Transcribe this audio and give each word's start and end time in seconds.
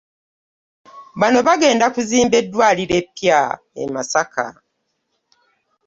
Bano 1.19 1.39
bagenda 1.47 1.85
kuzimba 1.95 2.35
eddwaliro 2.41 2.93
eppya 3.01 3.39
e 3.83 3.83
Masaka. 3.93 4.45